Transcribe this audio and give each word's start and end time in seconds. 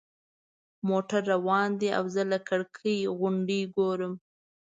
موټر 0.87 1.21
روان 1.33 1.67
دی 1.79 1.89
او 1.97 2.05
زه 2.15 2.21
له 2.31 2.39
کړکۍ 2.47 2.97
غونډۍ 3.19 3.61
ګورم. 3.75 4.13